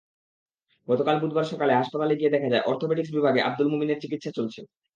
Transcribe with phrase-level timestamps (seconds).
[0.87, 4.61] গতকাল বুধবার সকালে হাসপাতালে গিয়ে দেখা যায়, অর্থোপেডিকস বিভাগে আবদুল মুমিনের চিকিৎসা চলছে।